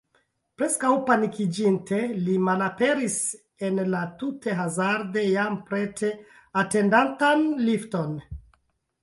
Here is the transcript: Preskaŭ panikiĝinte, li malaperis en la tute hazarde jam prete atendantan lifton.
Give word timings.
Preskaŭ 0.59 0.91
panikiĝinte, 1.09 1.99
li 2.29 2.37
malaperis 2.45 3.17
en 3.69 3.83
la 3.91 4.01
tute 4.23 4.57
hazarde 4.63 5.27
jam 5.35 5.61
prete 5.69 6.11
atendantan 6.65 7.47
lifton. 7.71 8.19